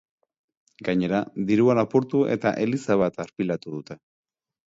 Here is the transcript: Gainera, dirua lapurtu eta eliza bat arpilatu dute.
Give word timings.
Gainera, 0.87 1.19
dirua 1.49 1.75
lapurtu 1.81 2.23
eta 2.37 2.55
eliza 2.65 2.99
bat 3.05 3.23
arpilatu 3.27 3.75
dute. 3.77 3.99